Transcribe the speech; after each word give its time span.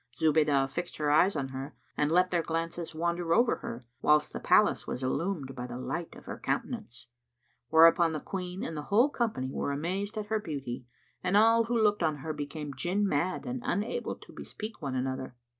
Zubaydah 0.15 0.67
fixed 0.71 0.97
her 0.97 1.11
eyes 1.11 1.35
on 1.35 1.49
her 1.49 1.75
and 1.95 2.11
let 2.11 2.31
their 2.31 2.41
glances 2.41 2.95
wander 2.95 3.35
over 3.35 3.57
her, 3.57 3.85
whilst 4.01 4.33
the 4.33 4.39
palace 4.39 4.87
was 4.87 5.03
illumined 5.03 5.53
by 5.53 5.67
the 5.67 5.77
light 5.77 6.15
of 6.15 6.25
her 6.25 6.39
countenance; 6.39 7.05
whereupon 7.69 8.11
the 8.11 8.19
Queen 8.19 8.63
and 8.63 8.75
the 8.75 8.81
whole 8.89 9.09
company 9.11 9.51
were 9.53 9.71
amazed 9.71 10.17
at 10.17 10.25
her 10.25 10.39
beauty 10.39 10.87
and 11.23 11.37
all 11.37 11.65
who 11.65 11.79
looked 11.79 12.01
on 12.01 12.15
her 12.25 12.33
became 12.33 12.73
Jinn 12.73 13.07
mad 13.07 13.45
and 13.45 13.61
unable 13.63 14.15
to 14.15 14.33
bespeak 14.33 14.81
one 14.81 14.95
another. 14.95 15.35